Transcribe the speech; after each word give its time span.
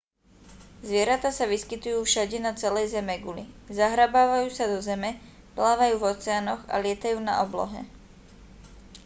zvieratá 0.87 1.29
sa 1.37 1.45
vyskytujú 1.53 1.99
všade 2.03 2.37
na 2.41 2.51
celej 2.61 2.85
zemeguli 2.97 3.43
zahrabávajú 3.77 4.49
sa 4.57 4.65
do 4.73 4.77
zeme 4.87 5.09
plávajú 5.57 5.95
v 6.01 6.07
oceánoch 6.17 6.61
a 6.73 6.81
lietajú 6.83 7.17
na 7.29 7.33
oblohe 7.45 7.81